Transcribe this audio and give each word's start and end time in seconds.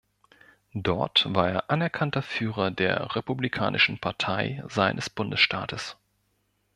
Dort 0.73 1.25
war 1.31 1.51
er 1.51 1.69
anerkannter 1.69 2.23
Führer 2.23 2.71
der 2.71 3.15
Republikanischen 3.15 3.99
Partei 3.99 4.63
seines 4.67 5.11
Bundesstaates. 5.11 5.95